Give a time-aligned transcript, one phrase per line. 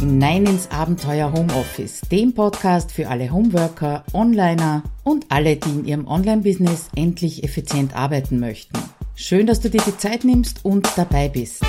[0.00, 6.06] hinein ins Abenteuer Homeoffice, dem Podcast für alle Homeworker, Onliner und alle, die in ihrem
[6.06, 8.78] Online-Business endlich effizient arbeiten möchten.
[9.14, 11.62] Schön, dass du dir die Zeit nimmst und dabei bist.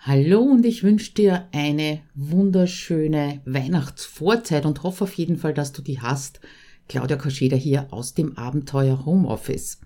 [0.00, 5.80] Hallo und ich wünsche dir eine wunderschöne Weihnachtsvorzeit und hoffe auf jeden Fall, dass du
[5.80, 6.40] die hast.
[6.88, 9.78] Claudia Koscheder hier aus dem Abenteuer Homeoffice.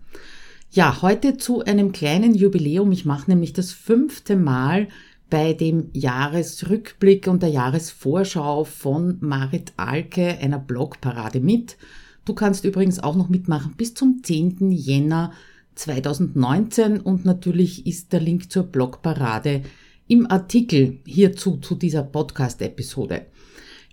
[0.70, 2.92] Ja, heute zu einem kleinen Jubiläum.
[2.92, 4.88] Ich mache nämlich das fünfte Mal
[5.30, 11.76] bei dem Jahresrückblick und der Jahresvorschau von Marit Alke, einer Blogparade mit.
[12.24, 14.70] Du kannst übrigens auch noch mitmachen bis zum 10.
[14.70, 15.32] Jänner
[15.74, 19.62] 2019 und natürlich ist der Link zur Blogparade
[20.08, 23.26] im Artikel hierzu zu dieser Podcast-Episode.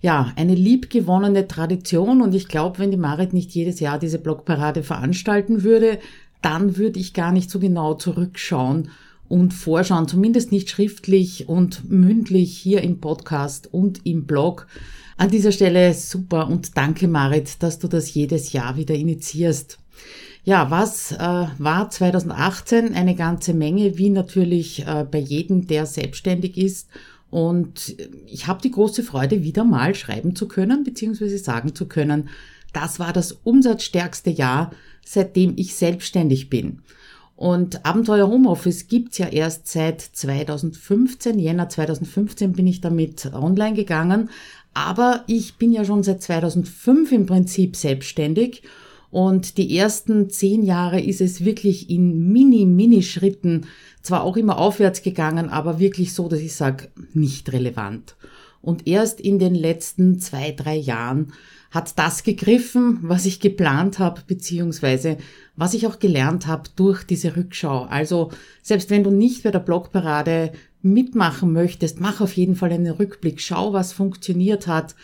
[0.01, 4.83] Ja, eine liebgewonnene Tradition und ich glaube, wenn die Marit nicht jedes Jahr diese Blogparade
[4.83, 5.99] veranstalten würde,
[6.41, 8.89] dann würde ich gar nicht so genau zurückschauen
[9.27, 14.67] und vorschauen, zumindest nicht schriftlich und mündlich hier im Podcast und im Blog.
[15.17, 19.79] An dieser Stelle super und danke Marit, dass du das jedes Jahr wieder initiierst.
[20.43, 22.93] Ja, was äh, war 2018?
[22.93, 26.89] Eine ganze Menge, wie natürlich äh, bei jedem, der selbstständig ist.
[27.31, 27.95] Und
[28.27, 32.29] ich habe die große Freude, wieder mal schreiben zu können, beziehungsweise sagen zu können,
[32.73, 34.71] das war das umsatzstärkste Jahr,
[35.03, 36.81] seitdem ich selbstständig bin.
[37.35, 41.37] Und Abenteuer Homeoffice gibt's ja erst seit 2015.
[41.37, 44.29] Jänner 2015 bin ich damit online gegangen.
[44.73, 48.63] Aber ich bin ja schon seit 2005 im Prinzip selbstständig.
[49.11, 53.67] Und die ersten zehn Jahre ist es wirklich in Mini-Mini-Schritten
[54.01, 58.15] zwar auch immer aufwärts gegangen, aber wirklich so, dass ich sage, nicht relevant.
[58.61, 61.33] Und erst in den letzten zwei, drei Jahren
[61.75, 65.17] hat das gegriffen, was ich geplant habe, beziehungsweise
[65.57, 67.83] was ich auch gelernt habe durch diese Rückschau.
[67.83, 68.31] Also
[68.63, 73.41] selbst wenn du nicht bei der Blogparade mitmachen möchtest, mach auf jeden Fall einen Rückblick.
[73.41, 74.95] Schau, was funktioniert hat,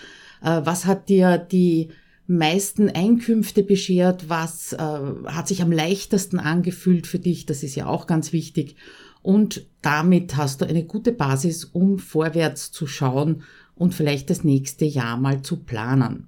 [0.41, 1.89] äh, was hat dir die
[2.25, 7.87] meisten Einkünfte beschert, was äh, hat sich am leichtesten angefühlt für dich, das ist ja
[7.87, 8.77] auch ganz wichtig.
[9.21, 13.43] Und damit hast du eine gute Basis, um vorwärts zu schauen
[13.75, 16.27] und vielleicht das nächste Jahr mal zu planen.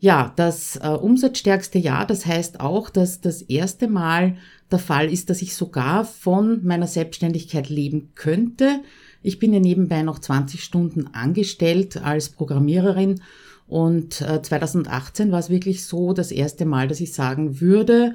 [0.00, 4.36] Ja, das äh, umsatzstärkste Jahr, das heißt auch, dass das erste Mal
[4.70, 8.80] der Fall ist, dass ich sogar von meiner Selbstständigkeit leben könnte.
[9.22, 13.20] Ich bin ja nebenbei noch 20 Stunden angestellt als Programmiererin
[13.66, 18.14] und äh, 2018 war es wirklich so das erste Mal, dass ich sagen würde,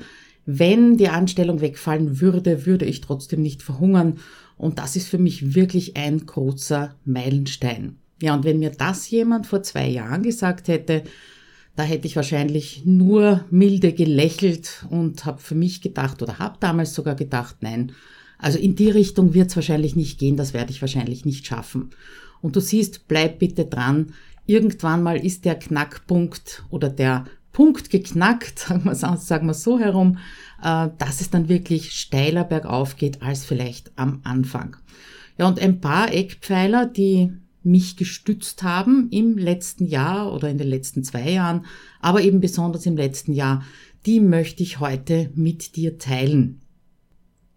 [0.52, 4.18] wenn die Anstellung wegfallen würde, würde ich trotzdem nicht verhungern.
[4.58, 7.98] Und das ist für mich wirklich ein großer Meilenstein.
[8.20, 11.04] Ja, und wenn mir das jemand vor zwei Jahren gesagt hätte,
[11.76, 16.96] da hätte ich wahrscheinlich nur milde gelächelt und habe für mich gedacht oder habe damals
[16.96, 17.92] sogar gedacht, nein,
[18.40, 21.92] also in die Richtung wird es wahrscheinlich nicht gehen, das werde ich wahrscheinlich nicht schaffen.
[22.42, 24.14] Und du siehst, bleib bitte dran.
[24.48, 30.18] Irgendwann mal ist der Knackpunkt oder der Punkt geknackt, sagen wir, sagen wir so herum,
[30.64, 34.78] äh, dass es dann wirklich steiler bergauf geht als vielleicht am Anfang.
[35.38, 37.32] Ja, und ein paar Eckpfeiler, die
[37.64, 41.66] mich gestützt haben im letzten Jahr oder in den letzten zwei Jahren,
[42.00, 43.64] aber eben besonders im letzten Jahr,
[44.06, 46.62] die möchte ich heute mit dir teilen.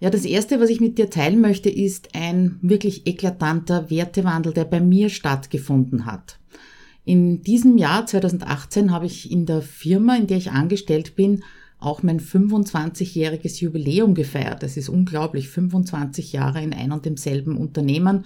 [0.00, 4.64] Ja, das erste, was ich mit dir teilen möchte, ist ein wirklich eklatanter Wertewandel, der
[4.64, 6.40] bei mir stattgefunden hat.
[7.04, 11.42] In diesem Jahr 2018 habe ich in der Firma, in der ich angestellt bin,
[11.78, 14.62] auch mein 25-jähriges Jubiläum gefeiert.
[14.62, 18.24] Das ist unglaublich, 25 Jahre in ein und demselben Unternehmen.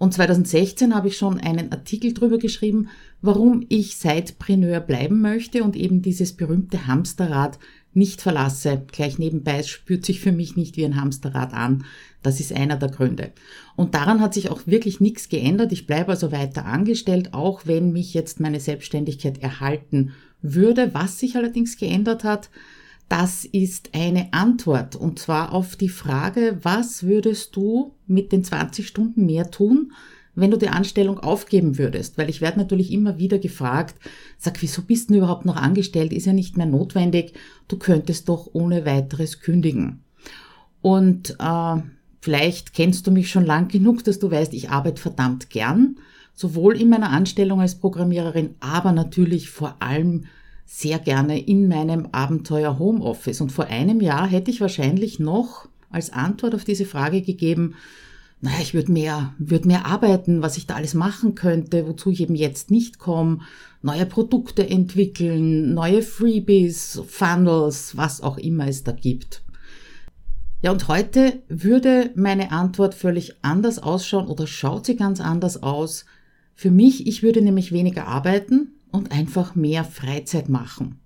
[0.00, 2.88] Und 2016 habe ich schon einen Artikel drüber geschrieben,
[3.20, 7.58] warum ich Sidepreneur bleiben möchte und eben dieses berühmte Hamsterrad
[7.92, 8.80] nicht verlasse.
[8.90, 11.84] Gleich nebenbei spürt sich für mich nicht wie ein Hamsterrad an.
[12.22, 13.32] Das ist einer der Gründe.
[13.76, 15.70] Und daran hat sich auch wirklich nichts geändert.
[15.70, 20.94] Ich bleibe also weiter angestellt, auch wenn mich jetzt meine Selbstständigkeit erhalten würde.
[20.94, 22.48] Was sich allerdings geändert hat,
[23.10, 28.86] das ist eine Antwort und zwar auf die Frage, was würdest du mit den 20
[28.86, 29.90] Stunden mehr tun,
[30.36, 32.18] wenn du die Anstellung aufgeben würdest?
[32.18, 33.96] Weil ich werde natürlich immer wieder gefragt,
[34.38, 36.12] sag, wieso bist du überhaupt noch angestellt?
[36.12, 37.34] Ist ja nicht mehr notwendig.
[37.66, 40.04] Du könntest doch ohne weiteres kündigen.
[40.80, 41.82] Und äh,
[42.20, 45.96] vielleicht kennst du mich schon lang genug, dass du weißt, ich arbeite verdammt gern,
[46.32, 50.26] sowohl in meiner Anstellung als Programmiererin, aber natürlich vor allem
[50.72, 53.40] sehr gerne in meinem Abenteuer Homeoffice.
[53.40, 57.74] Und vor einem Jahr hätte ich wahrscheinlich noch als Antwort auf diese Frage gegeben,
[58.40, 62.20] naja, ich würde mehr, würde mehr arbeiten, was ich da alles machen könnte, wozu ich
[62.20, 63.40] eben jetzt nicht komme,
[63.82, 69.42] neue Produkte entwickeln, neue Freebies, Funnels, was auch immer es da gibt.
[70.62, 76.06] Ja, und heute würde meine Antwort völlig anders ausschauen oder schaut sie ganz anders aus,
[76.54, 81.00] Für mich, ich würde nämlich weniger arbeiten und einfach mehr Freizeit machen.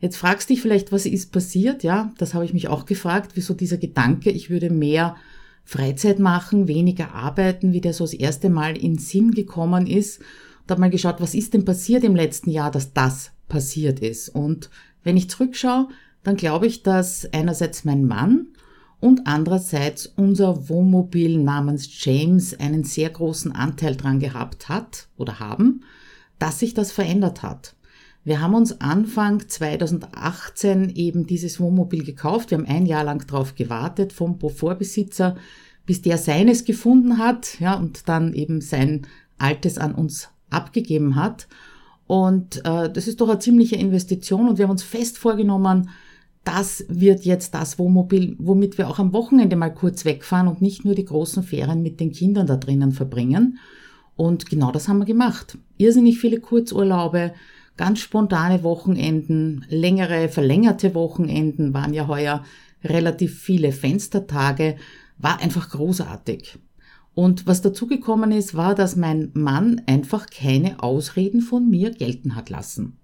[0.00, 1.82] Jetzt fragst dich vielleicht, was ist passiert?
[1.82, 5.16] Ja, das habe ich mich auch gefragt, wieso dieser Gedanke, ich würde mehr
[5.64, 10.20] Freizeit machen, weniger arbeiten, wie der so das erste Mal in Sinn gekommen ist.
[10.66, 14.30] Da habe mal geschaut, was ist denn passiert im letzten Jahr, dass das passiert ist.
[14.30, 14.70] Und
[15.04, 15.88] wenn ich zurückschaue,
[16.22, 18.48] dann glaube ich, dass einerseits mein Mann
[19.00, 25.82] und andererseits unser Wohnmobil namens James einen sehr großen Anteil dran gehabt hat oder haben,
[26.40, 27.76] dass sich das verändert hat.
[28.24, 32.50] Wir haben uns Anfang 2018 eben dieses Wohnmobil gekauft.
[32.50, 35.36] Wir haben ein Jahr lang drauf gewartet vom Vorbesitzer,
[35.86, 39.06] bis der seines gefunden hat, ja, und dann eben sein
[39.38, 41.48] altes an uns abgegeben hat.
[42.06, 45.90] Und äh, das ist doch eine ziemliche Investition und wir haben uns fest vorgenommen,
[46.44, 50.84] das wird jetzt das Wohnmobil, womit wir auch am Wochenende mal kurz wegfahren und nicht
[50.84, 53.58] nur die großen Ferien mit den Kindern da drinnen verbringen.
[54.16, 55.58] Und genau das haben wir gemacht.
[55.80, 57.32] Irrsinnig viele Kurzurlaube,
[57.78, 62.44] ganz spontane Wochenenden, längere, verlängerte Wochenenden waren ja heuer
[62.84, 64.76] relativ viele Fenstertage,
[65.16, 66.58] war einfach großartig.
[67.14, 72.50] Und was dazugekommen ist, war, dass mein Mann einfach keine Ausreden von mir gelten hat
[72.50, 72.98] lassen.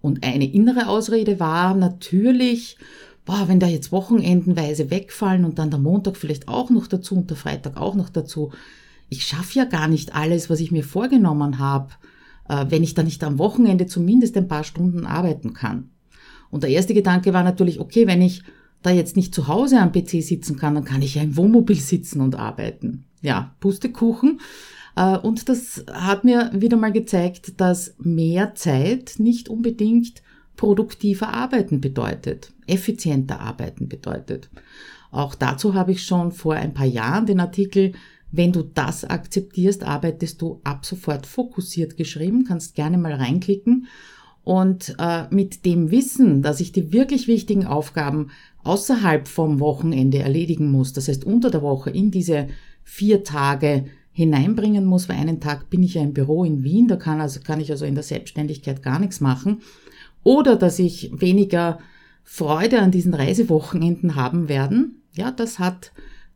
[0.00, 2.78] Und eine innere Ausrede war natürlich,
[3.26, 7.28] boah, wenn da jetzt Wochenendenweise wegfallen und dann der Montag vielleicht auch noch dazu und
[7.28, 8.50] der Freitag auch noch dazu.
[9.10, 11.90] Ich schaffe ja gar nicht alles, was ich mir vorgenommen habe,
[12.46, 15.90] wenn ich da nicht am Wochenende zumindest ein paar Stunden arbeiten kann.
[16.50, 18.42] Und der erste Gedanke war natürlich, okay, wenn ich
[18.82, 21.76] da jetzt nicht zu Hause am PC sitzen kann, dann kann ich ja im Wohnmobil
[21.76, 23.06] sitzen und arbeiten.
[23.22, 24.40] Ja, Pustekuchen.
[24.94, 30.22] Äh, und das hat mir wieder mal gezeigt, dass mehr Zeit nicht unbedingt
[30.56, 34.50] produktiver Arbeiten bedeutet, effizienter Arbeiten bedeutet.
[35.10, 37.92] Auch dazu habe ich schon vor ein paar Jahren den Artikel
[38.36, 43.86] wenn du das akzeptierst, arbeitest du ab sofort fokussiert geschrieben, kannst gerne mal reinklicken.
[44.42, 48.30] Und äh, mit dem Wissen, dass ich die wirklich wichtigen Aufgaben
[48.64, 52.48] außerhalb vom Wochenende erledigen muss, das heißt unter der Woche in diese
[52.82, 56.96] vier Tage hineinbringen muss, weil einen Tag bin ich ja im Büro in Wien, da
[56.96, 59.62] kann, also, kann ich also in der Selbstständigkeit gar nichts machen.
[60.24, 61.78] Oder dass ich weniger
[62.24, 65.92] Freude an diesen Reisewochenenden haben werden, ja, das hat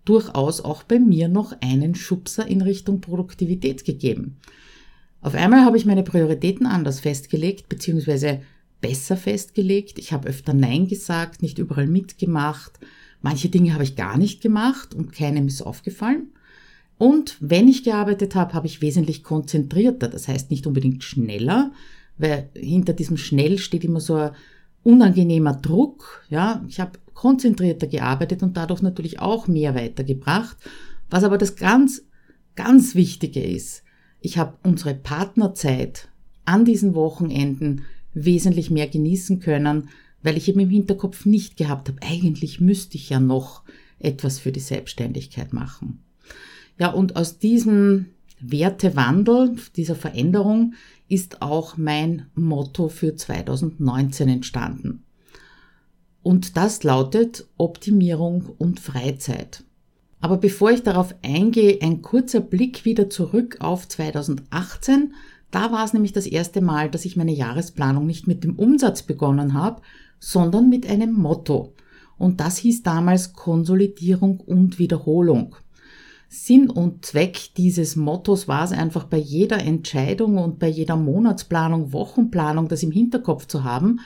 [0.08, 4.36] durchaus auch bei mir noch einen Schubser in Richtung Produktivität gegeben.
[5.20, 8.40] Auf einmal habe ich meine Prioritäten anders festgelegt, beziehungsweise
[8.80, 9.98] besser festgelegt.
[9.98, 12.72] Ich habe öfter Nein gesagt, nicht überall mitgemacht.
[13.20, 16.28] Manche Dinge habe ich gar nicht gemacht und keinem ist aufgefallen.
[16.96, 21.72] Und wenn ich gearbeitet habe, habe ich wesentlich konzentrierter, das heißt nicht unbedingt schneller,
[22.16, 24.30] weil hinter diesem schnell steht immer so ein
[24.82, 26.24] unangenehmer Druck.
[26.28, 30.56] Ja, ich habe konzentrierter gearbeitet und dadurch natürlich auch mehr weitergebracht.
[31.10, 32.04] Was aber das ganz,
[32.54, 33.82] ganz Wichtige ist,
[34.20, 36.10] ich habe unsere Partnerzeit
[36.44, 37.82] an diesen Wochenenden
[38.14, 39.88] wesentlich mehr genießen können,
[40.22, 43.64] weil ich eben im Hinterkopf nicht gehabt habe, eigentlich müsste ich ja noch
[43.98, 46.04] etwas für die Selbstständigkeit machen.
[46.78, 48.06] Ja, und aus diesem
[48.38, 50.74] Wertewandel, dieser Veränderung
[51.08, 55.02] ist auch mein Motto für 2019 entstanden.
[56.22, 59.64] Und das lautet Optimierung und Freizeit.
[60.20, 65.14] Aber bevor ich darauf eingehe, ein kurzer Blick wieder zurück auf 2018.
[65.50, 69.02] Da war es nämlich das erste Mal, dass ich meine Jahresplanung nicht mit dem Umsatz
[69.02, 69.80] begonnen habe,
[70.18, 71.74] sondern mit einem Motto.
[72.18, 75.54] Und das hieß damals Konsolidierung und Wiederholung.
[76.28, 81.92] Sinn und Zweck dieses Mottos war es einfach bei jeder Entscheidung und bei jeder Monatsplanung,
[81.92, 84.00] Wochenplanung, das im Hinterkopf zu haben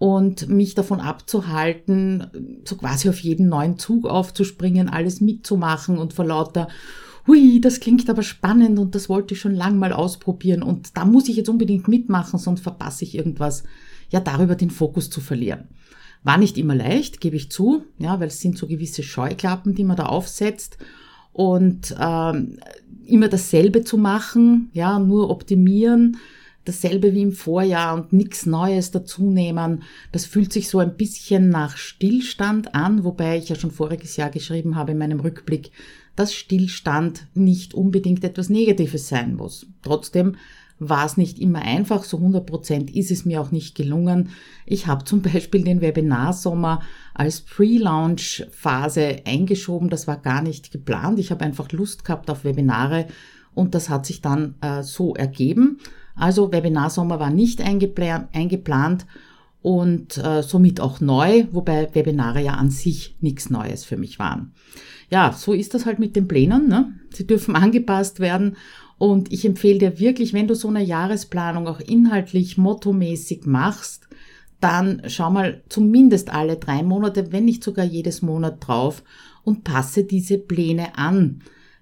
[0.00, 6.24] und mich davon abzuhalten, so quasi auf jeden neuen Zug aufzuspringen, alles mitzumachen und vor
[6.24, 6.68] lauter
[7.26, 11.04] Hui, das klingt aber spannend und das wollte ich schon lang mal ausprobieren und da
[11.04, 13.62] muss ich jetzt unbedingt mitmachen, sonst verpasse ich irgendwas,
[14.08, 15.68] ja darüber den Fokus zu verlieren.
[16.22, 19.84] War nicht immer leicht, gebe ich zu, ja, weil es sind so gewisse Scheuklappen, die
[19.84, 20.78] man da aufsetzt
[21.34, 22.58] und ähm,
[23.04, 26.16] immer dasselbe zu machen, ja, nur optimieren,
[26.64, 29.82] dasselbe wie im Vorjahr und nichts Neues dazunehmen.
[30.12, 34.30] Das fühlt sich so ein bisschen nach Stillstand an, wobei ich ja schon voriges Jahr
[34.30, 35.70] geschrieben habe in meinem Rückblick,
[36.16, 39.66] dass Stillstand nicht unbedingt etwas Negatives sein muss.
[39.82, 40.36] Trotzdem
[40.80, 44.30] war es nicht immer einfach, so 100 Prozent ist es mir auch nicht gelungen.
[44.64, 46.80] Ich habe zum Beispiel den Webinarsommer
[47.14, 51.18] als Pre-Launch-Phase eingeschoben, das war gar nicht geplant.
[51.18, 53.06] Ich habe einfach Lust gehabt auf Webinare
[53.54, 55.78] und das hat sich dann äh, so ergeben.
[56.14, 59.06] Also Webinarsommer war nicht eingeplant
[59.62, 64.52] und äh, somit auch neu, wobei Webinare ja an sich nichts Neues für mich waren.
[65.10, 66.68] Ja, so ist das halt mit den Plänen.
[66.68, 66.92] Ne?
[67.10, 68.56] Sie dürfen angepasst werden
[69.00, 74.08] Und ich empfehle dir wirklich, wenn du so eine Jahresplanung auch inhaltlich, mottomäßig machst,
[74.60, 79.02] dann schau mal zumindest alle drei Monate, wenn nicht sogar jedes Monat drauf
[79.42, 81.40] und passe diese Pläne an.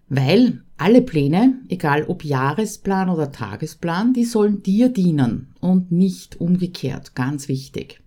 [0.08, 7.14] Weil alle Pläne, egal ob Jahresplan oder Tagesplan, die sollen dir dienen und nicht umgekehrt.
[7.14, 8.00] Ganz wichtig.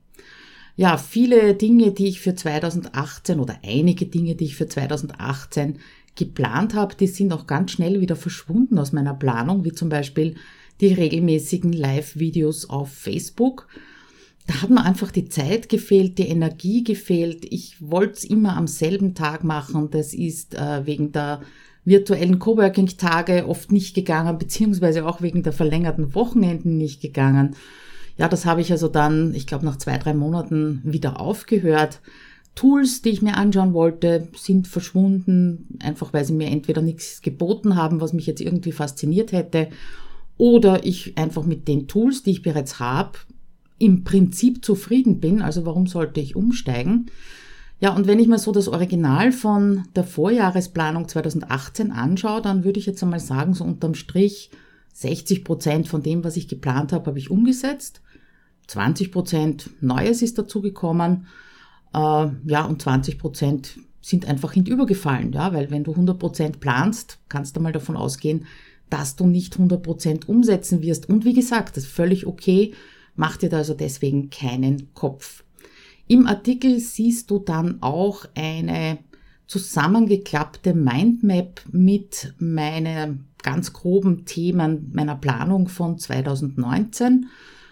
[0.75, 5.79] Ja, viele Dinge, die ich für 2018 oder einige Dinge, die ich für 2018
[6.15, 10.36] geplant habe, die sind auch ganz schnell wieder verschwunden aus meiner Planung, wie zum Beispiel
[10.79, 13.67] die regelmäßigen Live-Videos auf Facebook.
[14.48, 17.46] Da hat mir einfach die Zeit gefehlt, die Energie gefehlt.
[17.50, 19.89] Ich wollte es immer am selben Tag machen.
[19.91, 21.41] Das ist äh, wegen der
[21.83, 27.55] virtuellen Coworking-Tage oft nicht gegangen, beziehungsweise auch wegen der verlängerten Wochenenden nicht gegangen.
[28.17, 32.01] Ja, das habe ich also dann, ich glaube, nach zwei, drei Monaten wieder aufgehört.
[32.53, 37.75] Tools, die ich mir anschauen wollte, sind verschwunden, einfach weil sie mir entweder nichts geboten
[37.75, 39.69] haben, was mich jetzt irgendwie fasziniert hätte,
[40.38, 43.19] oder ich einfach mit den Tools, die ich bereits habe,
[43.77, 45.41] im Prinzip zufrieden bin.
[45.41, 47.07] Also warum sollte ich umsteigen?
[47.81, 52.79] Ja, und wenn ich mir so das Original von der Vorjahresplanung 2018 anschaue, dann würde
[52.79, 54.51] ich jetzt einmal sagen, so unterm Strich
[54.93, 58.01] 60 Prozent von dem, was ich geplant habe, habe ich umgesetzt.
[58.67, 61.25] 20 Prozent Neues ist dazugekommen.
[61.91, 67.17] Äh, ja, und 20 Prozent sind einfach hinübergefallen, ja, weil wenn du 100 Prozent planst,
[67.29, 68.45] kannst du mal davon ausgehen,
[68.91, 71.09] dass du nicht 100 Prozent umsetzen wirst.
[71.09, 72.75] Und wie gesagt, das ist völlig okay.
[73.15, 75.43] Mach dir da also deswegen keinen Kopf.
[76.12, 78.98] Im Artikel siehst du dann auch eine
[79.48, 87.27] zusammengeklappte Mindmap mit meinen ganz groben Themen meiner Planung von 2019.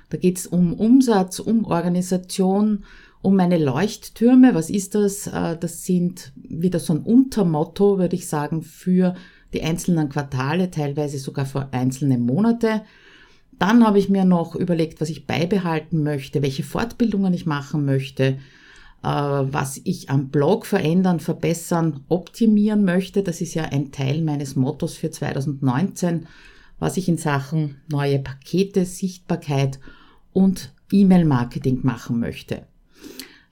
[0.09, 2.85] Da geht es um Umsatz, um Organisation,
[3.21, 4.55] um meine Leuchttürme.
[4.55, 5.27] Was ist das?
[5.27, 9.15] Äh, das sind wieder so ein Untermotto, würde ich sagen, für
[9.51, 12.83] die einzelnen Quartale, teilweise sogar für einzelne Monate.
[13.59, 18.39] Dann habe ich mir noch überlegt, was ich beibehalten möchte, welche Fortbildungen ich machen möchte,
[19.03, 23.21] äh, was ich am Blog verändern, verbessern, optimieren möchte.
[23.21, 26.27] Das ist ja ein Teil meines Mottos für 2019,
[26.79, 29.79] was ich in Sachen neue Pakete, Sichtbarkeit
[30.31, 32.65] und E-Mail-Marketing machen möchte.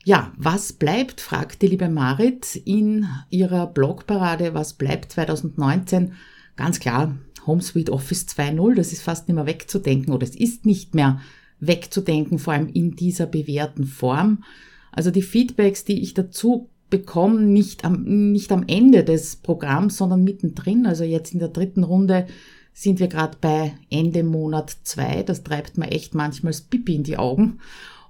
[0.06, 6.14] Ja, was bleibt, fragt die liebe Marit in ihrer Blogparade, was bleibt 2019?
[6.56, 7.18] Ganz klar,
[7.48, 11.22] HomeSuite Office 2.0, das ist fast nicht mehr wegzudenken oder es ist nicht mehr
[11.60, 14.44] wegzudenken, vor allem in dieser bewährten Form.
[14.92, 20.24] Also die Feedbacks, die ich dazu bekomme, nicht am, nicht am Ende des Programms, sondern
[20.24, 20.86] mittendrin.
[20.86, 22.28] Also jetzt in der dritten Runde
[22.74, 25.24] sind wir gerade bei Ende Monat zwei.
[25.24, 27.60] Das treibt mir echt manchmal das Pipi in die Augen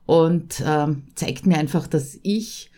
[0.06, 2.70] und äh, zeigt mir einfach, dass ich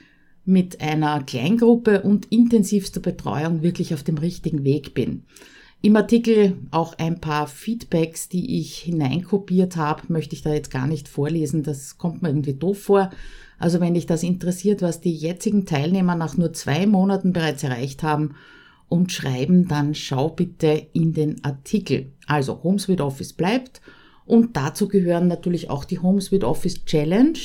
[0.46, 5.25] mit einer Kleingruppe und intensivster Betreuung wirklich auf dem richtigen Weg bin.
[5.81, 10.88] Im Artikel auch ein paar Feedbacks, die ich hineinkopiert habe, möchte ich da jetzt gar
[10.88, 13.12] nicht vorlesen, das kommt mir irgendwie doof vor.
[13.59, 18.03] Also wenn dich das interessiert, was die jetzigen Teilnehmer nach nur zwei Monaten bereits erreicht
[18.03, 18.36] haben
[18.89, 22.12] und schreiben, dann schau bitte in den Artikel.
[22.27, 23.79] Also HomeSuite Office bleibt
[24.25, 27.39] und dazu gehören natürlich auch die HomeSuite Office Challenge,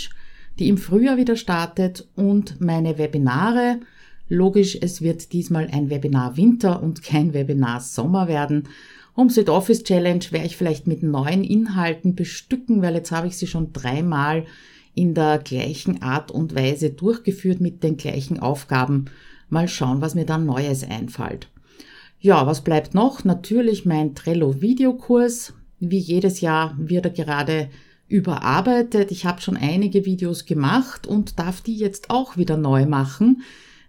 [0.58, 3.78] die im Frühjahr wieder startet und meine Webinare,
[4.34, 8.64] Logisch, es wird diesmal ein Webinar Winter und kein Webinar Sommer werden.
[9.16, 13.46] HomeSuite Office Challenge werde ich vielleicht mit neuen Inhalten bestücken, weil jetzt habe ich sie
[13.46, 14.44] schon dreimal
[14.92, 19.04] in der gleichen Art und Weise durchgeführt mit den gleichen Aufgaben.
[19.50, 21.48] Mal schauen, was mir dann Neues einfällt.
[22.18, 23.22] Ja, was bleibt noch?
[23.22, 25.54] Natürlich mein Trello Videokurs.
[25.78, 27.68] Wie jedes Jahr wird er gerade
[28.08, 29.12] überarbeitet.
[29.12, 33.42] Ich habe schon einige Videos gemacht und darf die jetzt auch wieder neu machen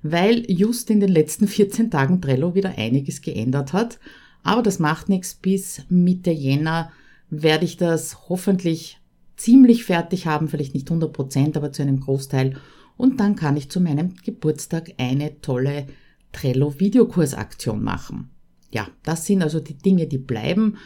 [0.07, 3.99] weil just in den letzten 14 Tagen Trello wieder einiges geändert hat.
[4.43, 5.33] Aber das macht nichts.
[5.33, 6.91] Bis Mitte Jänner
[7.31, 8.99] werde ich das hoffentlich
[9.35, 12.55] ziemlich fertig haben, vielleicht nicht 100 Prozent, aber zu einem Großteil.
[12.97, 15.87] Und dann kann ich zu meinem Geburtstag eine tolle
[16.33, 18.29] Trello-Videokursaktion machen.
[18.69, 20.77] Ja, das sind also die Dinge, die bleiben.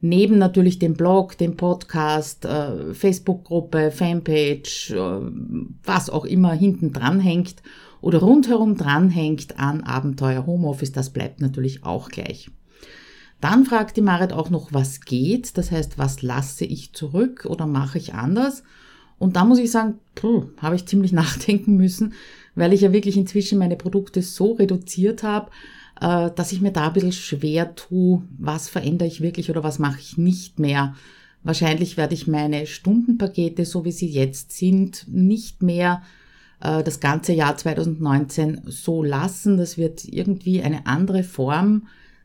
[0.00, 5.20] Neben natürlich dem Blog, dem Podcast, äh, Facebook-Gruppe, Fanpage, äh,
[5.82, 7.56] was auch immer hinten dran hängt
[8.00, 12.50] oder rundherum dranhängt an Abenteuer Homeoffice, das bleibt natürlich auch gleich.
[13.40, 17.66] Dann fragt die Marit auch noch, was geht, das heißt, was lasse ich zurück oder
[17.66, 18.64] mache ich anders?
[19.18, 19.98] Und da muss ich sagen,
[20.58, 22.14] habe ich ziemlich nachdenken müssen,
[22.54, 25.50] weil ich ja wirklich inzwischen meine Produkte so reduziert habe,
[26.00, 29.78] äh, dass ich mir da ein bisschen schwer tue, was verändere ich wirklich oder was
[29.78, 30.94] mache ich nicht mehr.
[31.44, 36.02] Wahrscheinlich werde ich meine Stundenpakete, so wie sie jetzt sind, nicht mehr
[36.60, 39.56] äh, das ganze Jahr 2019 so lassen.
[39.56, 41.82] Das wird irgendwie eine andere Form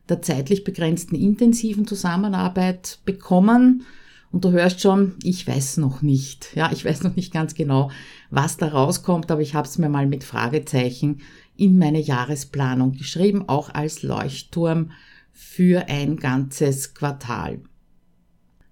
[0.09, 3.85] der zeitlich begrenzten intensiven Zusammenarbeit bekommen.
[4.31, 6.55] Und du hörst schon, ich weiß noch nicht.
[6.55, 7.91] Ja, ich weiß noch nicht ganz genau,
[8.31, 11.21] was da rauskommt, aber ich habe es mir mal mit Fragezeichen
[11.55, 14.91] in meine Jahresplanung geschrieben, auch als Leuchtturm
[15.31, 17.61] für ein ganzes Quartal.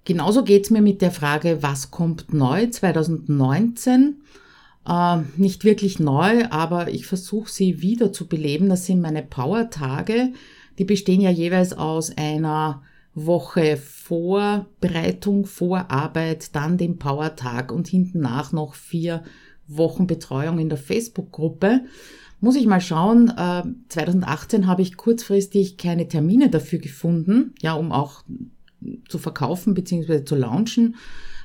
[0.04, 4.24] Genauso geht's mir mit der Frage, was kommt neu 2019?
[4.88, 8.70] Äh, nicht wirklich neu, aber ich versuche sie wieder zu beleben.
[8.70, 10.34] Das sind meine Power-Tage.
[10.78, 12.82] Die bestehen ja jeweils aus einer
[13.14, 19.24] Woche Vorbereitung, Vorarbeit, dann den Power-Tag und hinten nach noch vier
[19.68, 21.82] Wochen Betreuung in der Facebook-Gruppe.
[22.40, 23.32] Muss ich mal schauen.
[23.90, 28.24] 2018 äh, habe ich kurzfristig keine Termine dafür gefunden, ja, um auch
[29.08, 30.24] zu verkaufen bzw.
[30.26, 30.96] zu launchen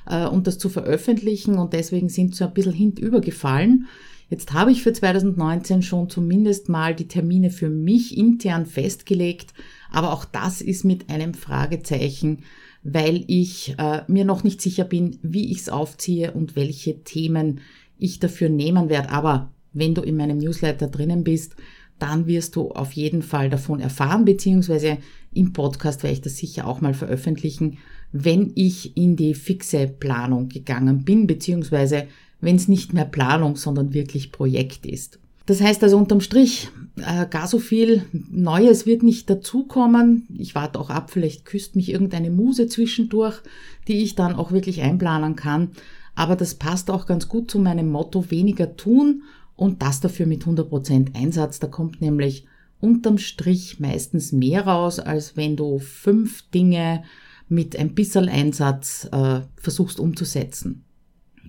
[0.09, 3.87] äh, und das zu veröffentlichen und deswegen sind so ein bisschen hintübergefallen.
[4.29, 9.53] Jetzt habe ich für 2019 schon zumindest mal die Termine für mich intern festgelegt,
[9.89, 12.39] aber auch das ist mit einem Fragezeichen,
[12.83, 17.61] weil ich äh, mir noch nicht sicher bin, wie ich es aufziehe und welche Themen
[17.97, 19.11] ich dafür nehmen werde.
[19.11, 21.55] Aber wenn du in meinem Newsletter drinnen bist,
[21.99, 24.97] dann wirst du auf jeden Fall davon erfahren, beziehungsweise
[25.33, 27.79] im Podcast werde ich das sicher auch mal veröffentlichen,
[28.11, 32.07] wenn ich in die fixe Planung gegangen bin, beziehungsweise
[32.39, 35.19] wenn es nicht mehr Planung, sondern wirklich Projekt ist.
[35.47, 40.27] Das heißt also unterm Strich, äh, gar so viel Neues wird nicht dazukommen.
[40.37, 43.41] Ich warte auch ab, vielleicht küsst mich irgendeine Muse zwischendurch,
[43.87, 45.69] die ich dann auch wirklich einplanen kann.
[46.15, 49.23] Aber das passt auch ganz gut zu meinem Motto weniger tun
[49.55, 51.59] und das dafür mit 100% Einsatz.
[51.59, 52.45] Da kommt nämlich
[52.81, 57.03] unterm Strich meistens mehr raus, als wenn du fünf Dinge
[57.49, 60.83] mit ein bisschen Einsatz äh, versuchst umzusetzen.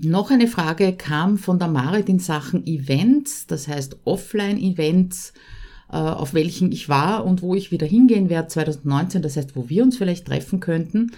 [0.00, 5.32] Noch eine Frage kam von der Marit in Sachen Events, das heißt Offline-Events,
[5.90, 9.68] äh, auf welchen ich war und wo ich wieder hingehen werde 2019, das heißt, wo
[9.68, 11.12] wir uns vielleicht treffen könnten.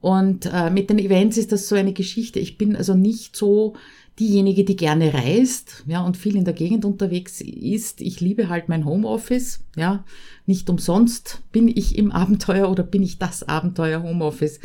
[0.00, 2.38] Und äh, mit den Events ist das so eine Geschichte.
[2.38, 3.74] Ich bin also nicht so
[4.18, 8.00] diejenige, die gerne reist, ja, und viel in der Gegend unterwegs ist.
[8.00, 10.04] Ich liebe halt mein Homeoffice, ja.
[10.46, 14.60] Nicht umsonst bin ich im Abenteuer oder bin ich das Abenteuer Homeoffice.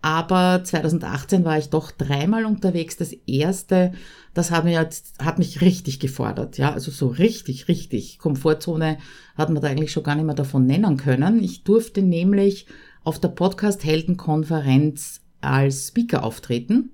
[0.00, 2.96] Aber 2018 war ich doch dreimal unterwegs.
[2.96, 3.92] Das erste,
[4.32, 6.56] das hat, jetzt, hat mich richtig gefordert.
[6.56, 8.18] Ja, also so richtig, richtig.
[8.18, 8.98] Komfortzone
[9.36, 11.42] hat man da eigentlich schon gar nicht mehr davon nennen können.
[11.42, 12.66] Ich durfte nämlich
[13.08, 16.90] auf der Podcast Heldenkonferenz als Speaker auftreten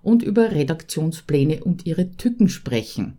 [0.00, 3.18] und über Redaktionspläne und ihre Tücken sprechen.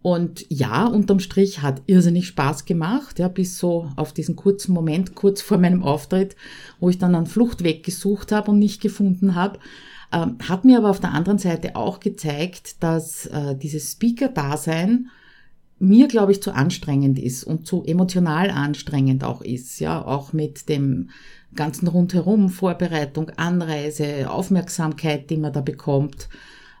[0.00, 5.16] Und ja, unterm Strich hat irrsinnig Spaß gemacht, ja, bis so auf diesen kurzen Moment,
[5.16, 6.36] kurz vor meinem Auftritt,
[6.78, 9.58] wo ich dann einen Fluchtweg gesucht habe und nicht gefunden habe.
[10.12, 15.10] Ähm, hat mir aber auf der anderen Seite auch gezeigt, dass äh, dieses Speaker-Dasein
[15.80, 20.68] mir, glaube ich, zu anstrengend ist und zu emotional anstrengend auch ist, ja, auch mit
[20.68, 21.10] dem
[21.54, 26.28] ganzen rundherum, Vorbereitung, Anreise, Aufmerksamkeit, die man da bekommt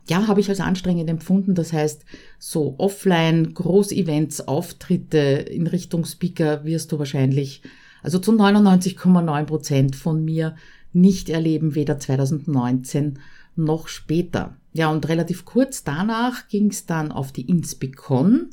[0.06, 1.54] ja, habe ich als anstrengend empfunden.
[1.54, 2.04] Das heißt,
[2.38, 7.62] so offline, Großevents, Auftritte in Richtung Speaker wirst du wahrscheinlich,
[8.02, 10.56] also zu 99,9 Prozent von mir
[10.92, 13.18] nicht erleben, weder 2019
[13.56, 14.56] noch später.
[14.72, 18.50] Ja, und relativ kurz danach ging es dann auf die Inspicon,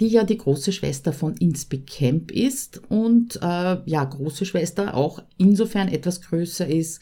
[0.00, 5.88] die ja die große Schwester von Inspicamp ist und äh, ja, große Schwester auch insofern
[5.88, 7.00] etwas größer ist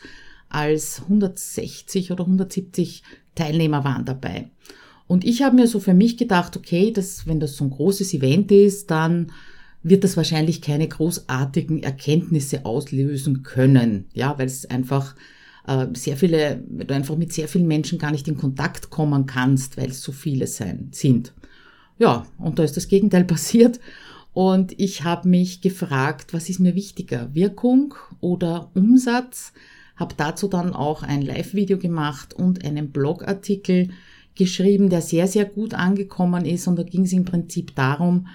[0.49, 4.51] als 160 oder 170 Teilnehmer waren dabei.
[5.07, 8.13] Und ich habe mir so für mich gedacht, okay, dass, wenn das so ein großes
[8.15, 9.33] Event ist, dann
[9.83, 14.07] wird das wahrscheinlich keine großartigen Erkenntnisse auslösen können.
[14.13, 15.15] Ja, weil es einfach
[15.67, 19.77] äh, sehr viele, du einfach mit sehr vielen Menschen gar nicht in Kontakt kommen kannst,
[19.77, 21.33] weil es so viele sein, sind.
[21.99, 23.81] Ja, und da ist das Gegenteil passiert.
[24.33, 29.53] Und ich habe mich gefragt, was ist mir wichtiger, Wirkung oder Umsatz?
[29.99, 33.91] habe dazu dann auch ein Live-Video gemacht und einen Blogartikel
[34.37, 36.69] geschrieben, der sehr, sehr gut angekommen ist.
[36.69, 38.29] Und da ging es im Prinzip darum,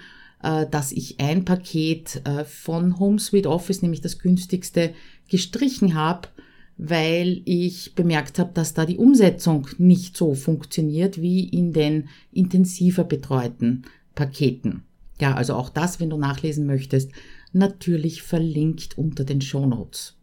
[0.44, 4.94] äh, dass ich ein Paket äh, von Home Suite Office, nämlich das günstigste,
[5.30, 6.28] gestrichen habe,
[6.78, 13.04] weil ich bemerkt habe, dass da die Umsetzung nicht so funktioniert wie in den intensiver
[13.04, 13.84] betreuten
[14.16, 14.84] Paketen.
[15.20, 17.12] Ja, also auch das, wenn du nachlesen möchtest,
[17.52, 20.18] natürlich verlinkt unter den Show Notes.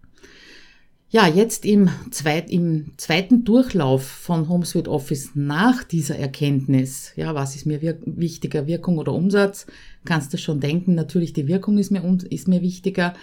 [1.12, 7.56] Ja, jetzt im, zweit, im zweiten Durchlauf von HomeSuite Office nach dieser Erkenntnis, ja, was
[7.56, 9.66] ist mir wir wichtiger, Wirkung oder Umsatz,
[10.04, 13.14] kannst du schon denken, natürlich die Wirkung ist mir, ist mir wichtiger.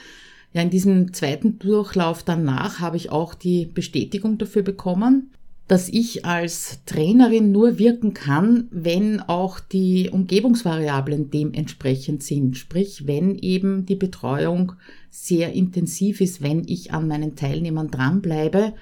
[0.57, 5.29] Ja, in diesem zweiten Durchlauf danach habe ich auch die Bestätigung dafür bekommen,
[5.67, 12.57] dass ich als Trainerin nur wirken kann, wenn auch die Umgebungsvariablen dementsprechend sind.
[12.57, 14.71] Sprich, wenn eben die Betreuung
[15.11, 18.73] sehr intensiv ist, wenn ich an meinen Teilnehmern dranbleibe.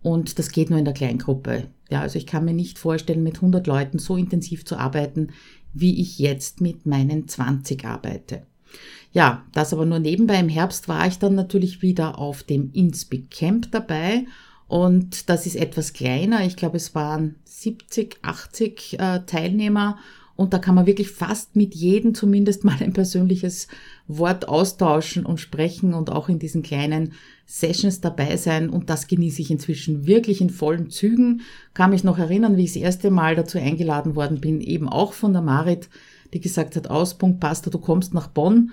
[0.00, 1.64] Und das geht nur in der Kleingruppe.
[1.90, 5.32] Ja, also ich kann mir nicht vorstellen, mit 100 Leuten so intensiv zu arbeiten,
[5.74, 8.46] wie ich jetzt mit meinen 20 arbeite.
[9.12, 10.38] Ja, das aber nur nebenbei.
[10.38, 14.26] Im Herbst war ich dann natürlich wieder auf dem Innspeak Camp dabei
[14.68, 16.46] und das ist etwas kleiner.
[16.46, 19.98] Ich glaube, es waren 70, 80 äh, Teilnehmer
[20.36, 23.66] und da kann man wirklich fast mit jedem zumindest mal ein persönliches
[24.06, 27.14] Wort austauschen und sprechen und auch in diesen kleinen
[27.46, 28.70] Sessions dabei sein.
[28.70, 31.42] Und das genieße ich inzwischen wirklich in vollen Zügen.
[31.74, 35.14] Kann mich noch erinnern, wie ich das erste Mal dazu eingeladen worden bin, eben auch
[35.14, 35.88] von der Marit,
[36.32, 38.70] die gesagt hat, Auspunkt, Pastor, du kommst nach Bonn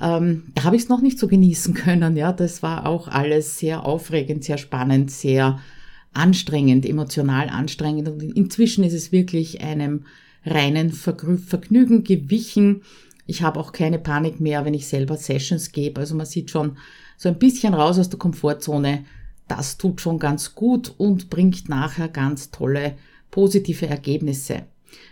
[0.00, 2.16] ähm, habe ich es noch nicht so genießen können.
[2.16, 5.60] Ja, das war auch alles sehr aufregend, sehr spannend, sehr
[6.12, 8.08] anstrengend, emotional anstrengend.
[8.08, 10.04] Und inzwischen ist es wirklich einem
[10.44, 12.82] reinen Vergnügen gewichen.
[13.26, 16.00] Ich habe auch keine Panik mehr, wenn ich selber Sessions gebe.
[16.00, 16.76] Also man sieht schon
[17.16, 19.04] so ein bisschen raus aus der Komfortzone.
[19.48, 22.96] Das tut schon ganz gut und bringt nachher ganz tolle
[23.30, 24.64] positive Ergebnisse.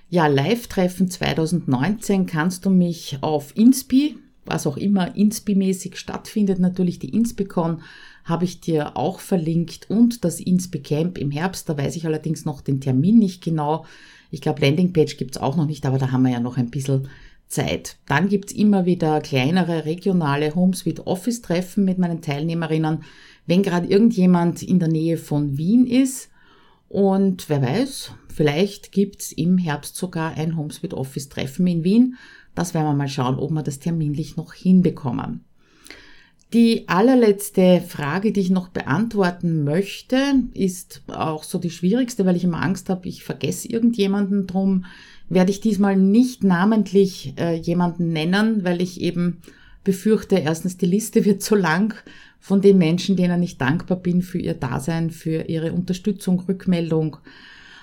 [0.08, 4.16] Ja, Live-Treffen 2019 kannst du mich auf Inspi,
[4.46, 7.82] was auch immer Inspi-mäßig stattfindet, natürlich die Inspicon
[8.24, 12.62] habe ich dir auch verlinkt und das Inspi-Camp im Herbst, da weiß ich allerdings noch
[12.62, 13.84] den Termin nicht genau.
[14.30, 17.08] Ich glaube, Landingpage gibt's auch noch nicht, aber da haben wir ja noch ein bisschen
[17.48, 17.96] Zeit.
[18.06, 23.04] Dann gibt's immer wieder kleinere regionale HomeSuite Office Treffen mit meinen Teilnehmerinnen,
[23.46, 26.30] wenn gerade irgendjemand in der Nähe von Wien ist.
[26.88, 32.16] Und wer weiß, vielleicht gibt's im Herbst sogar ein HomeSuite Office Treffen in Wien.
[32.54, 35.44] Das werden wir mal schauen, ob wir das terminlich noch hinbekommen.
[36.52, 40.16] Die allerletzte Frage, die ich noch beantworten möchte,
[40.54, 44.46] ist auch so die schwierigste, weil ich immer Angst habe, ich vergesse irgendjemanden.
[44.46, 44.84] Drum
[45.28, 49.40] werde ich diesmal nicht namentlich äh, jemanden nennen, weil ich eben
[49.82, 51.94] befürchte, erstens die Liste wird zu lang
[52.38, 57.16] von den Menschen, denen ich dankbar bin für ihr Dasein, für ihre Unterstützung, Rückmeldung,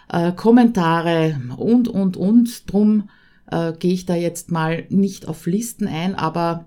[0.09, 2.71] äh, Kommentare und, und, und.
[2.71, 3.09] Drum
[3.51, 6.65] äh, gehe ich da jetzt mal nicht auf Listen ein, aber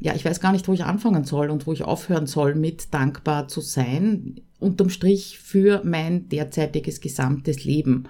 [0.00, 2.92] ja, ich weiß gar nicht, wo ich anfangen soll und wo ich aufhören soll mit
[2.92, 8.04] dankbar zu sein, unterm Strich für mein derzeitiges gesamtes Leben.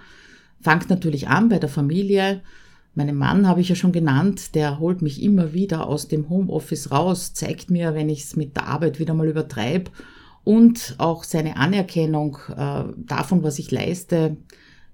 [0.61, 2.41] Fangt natürlich an bei der Familie.
[2.95, 6.91] Meinen Mann habe ich ja schon genannt, der holt mich immer wieder aus dem Homeoffice
[6.91, 9.91] raus, zeigt mir, wenn ich es mit der Arbeit wieder mal übertreibe
[10.45, 14.37] und auch seine Anerkennung äh, davon, was ich leiste,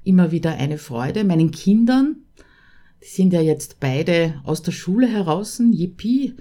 [0.05, 1.25] immer wieder eine Freude.
[1.25, 2.17] Meinen Kindern,
[3.03, 6.35] die sind ja jetzt beide aus der Schule heraus, yippie.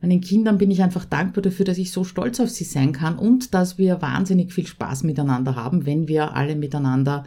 [0.00, 3.18] Meinen Kindern bin ich einfach dankbar dafür, dass ich so stolz auf sie sein kann
[3.18, 7.24] und dass wir wahnsinnig viel Spaß miteinander haben, wenn wir alle miteinander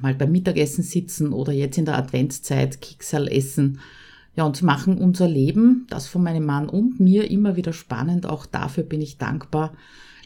[0.00, 3.80] mal beim Mittagessen sitzen oder jetzt in der Adventszeit Kicksal essen.
[4.36, 8.26] Ja, und machen unser Leben, das von meinem Mann und mir, immer wieder spannend.
[8.26, 9.72] Auch dafür bin ich dankbar.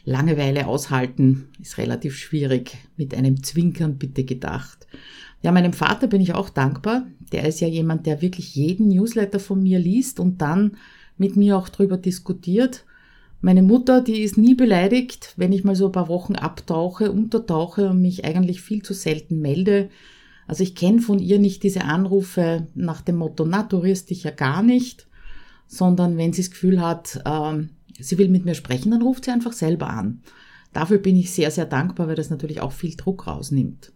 [0.05, 2.77] Langeweile aushalten ist relativ schwierig.
[2.97, 4.85] Mit einem Zwinkern bitte gedacht.
[5.43, 7.05] Ja, meinem Vater bin ich auch dankbar.
[7.33, 10.77] Der ist ja jemand, der wirklich jeden Newsletter von mir liest und dann
[11.17, 12.85] mit mir auch drüber diskutiert.
[13.41, 17.89] Meine Mutter, die ist nie beleidigt, wenn ich mal so ein paar Wochen abtauche, untertauche
[17.89, 19.89] und mich eigentlich viel zu selten melde.
[20.47, 24.23] Also ich kenne von ihr nicht diese Anrufe nach dem Motto, na, du rührst dich
[24.23, 25.07] ja gar nicht,
[25.67, 27.63] sondern wenn sie das Gefühl hat, äh,
[27.99, 30.21] sie will mit mir sprechen, dann ruft sie einfach selber an.
[30.71, 33.91] Dafür bin ich sehr, sehr dankbar, weil das natürlich auch viel Druck rausnimmt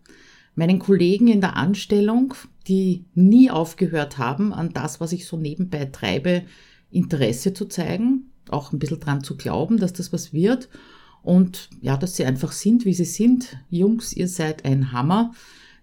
[0.58, 2.34] meinen Kollegen in der Anstellung,
[2.67, 6.43] die nie aufgehört haben, an das, was ich so nebenbei treibe,
[6.89, 10.67] Interesse zu zeigen, auch ein bisschen dran zu glauben, dass das was wird
[11.22, 13.58] und ja, dass sie einfach sind, wie sie sind.
[13.70, 15.32] Jungs, ihr seid ein Hammer.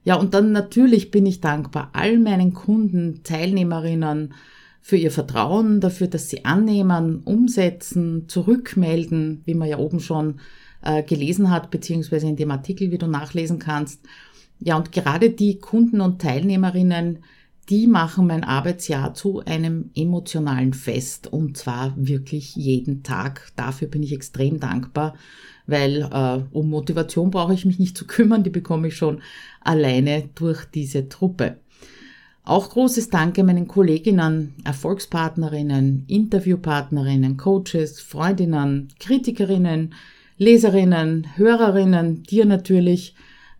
[0.02, 4.34] Ja, und dann natürlich bin ich dankbar all meinen Kunden, Teilnehmerinnen
[4.80, 10.40] für ihr Vertrauen, dafür, dass sie annehmen, umsetzen, zurückmelden, wie man ja oben schon
[10.82, 14.00] äh, gelesen hat, beziehungsweise in dem Artikel, wie du nachlesen kannst.
[14.58, 17.18] Ja, und gerade die Kunden und Teilnehmerinnen,
[17.70, 23.52] die machen mein Arbeitsjahr zu einem emotionalen Fest und zwar wirklich jeden Tag.
[23.56, 25.14] Dafür bin ich extrem dankbar,
[25.66, 29.22] weil äh, um Motivation brauche ich mich nicht zu kümmern, die bekomme ich schon
[29.60, 31.58] alleine durch diese Truppe.
[32.46, 39.94] Auch großes Danke meinen Kolleginnen, Erfolgspartnerinnen, Interviewpartnerinnen, Coaches, Freundinnen, Kritikerinnen,
[40.36, 43.14] Leserinnen, Hörerinnen, dir natürlich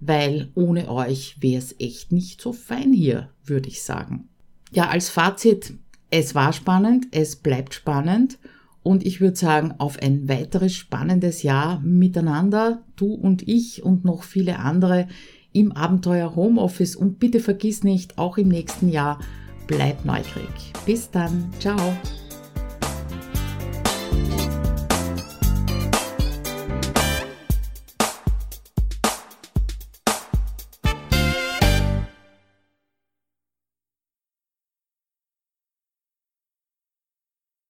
[0.07, 4.29] weil ohne euch wäre es echt nicht so fein hier, würde ich sagen.
[4.73, 5.75] Ja, als Fazit,
[6.11, 8.39] es war spannend, es bleibt spannend
[8.83, 14.25] und ich würde sagen, auf ein weiteres spannendes Jahr miteinander, du und ich und noch
[14.25, 15.09] viele andere
[15.53, 19.21] im Abenteuer Homeoffice und bitte vergiss nicht, auch im nächsten Jahr,
[19.67, 20.73] bleib neugierig.
[20.85, 21.97] Bis dann, ciao.